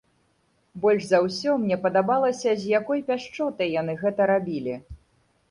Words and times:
Больш 0.85 1.03
за 1.09 1.19
ўсё 1.25 1.53
мне 1.65 1.77
падабалася, 1.83 2.49
з 2.63 2.73
якой 2.79 3.05
пяшчотай 3.11 3.71
яны 3.81 3.93
гэта 4.03 4.21
рабілі. 4.35 4.75